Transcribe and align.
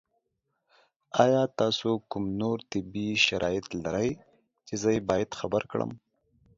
ایا 1.23 1.41
تاسو 1.59 1.89
کوم 2.11 2.25
نور 2.39 2.57
طبي 2.71 3.07
شرایط 3.25 3.65
لرئ 3.83 4.09
چې 4.67 4.73
زه 4.81 4.89
یې 4.95 5.01
باید 5.09 5.29
خبر 5.39 5.61
کړم؟ 5.71 5.91